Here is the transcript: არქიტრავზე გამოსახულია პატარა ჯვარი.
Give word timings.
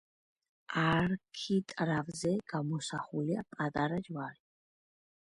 არქიტრავზე 0.83 2.33
გამოსახულია 2.55 3.49
პატარა 3.55 4.05
ჯვარი. 4.13 4.45